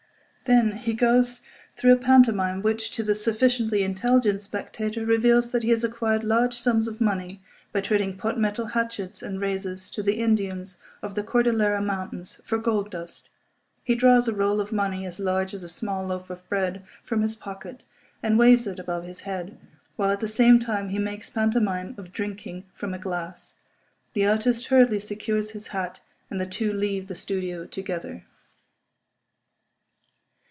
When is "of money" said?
6.89-7.41, 14.59-15.05